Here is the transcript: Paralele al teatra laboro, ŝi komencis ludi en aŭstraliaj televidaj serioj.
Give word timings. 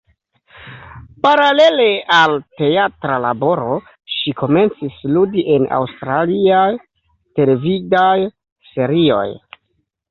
Paralele 1.25 1.85
al 2.15 2.33
teatra 2.61 3.19
laboro, 3.27 3.77
ŝi 4.15 4.35
komencis 4.41 4.99
ludi 5.19 5.45
en 5.57 5.71
aŭstraliaj 5.81 6.67
televidaj 7.39 8.17
serioj. 8.75 9.27